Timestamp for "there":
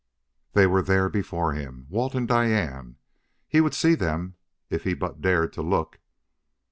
0.81-1.09